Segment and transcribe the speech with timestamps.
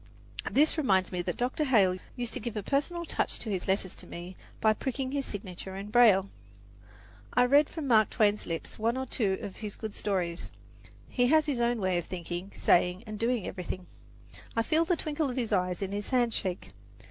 [0.49, 1.63] This reminds me that Dr.
[1.63, 5.27] Hale used to give a personal touch to his letters to me by pricking his
[5.27, 6.27] signature in braille.
[7.35, 10.49] I read from Mark Twain's lips one or two of his good stories.
[11.07, 13.85] He has his own way of thinking, saying and doing everything.
[14.55, 16.71] I feel the twinkle of his eye in his handshake.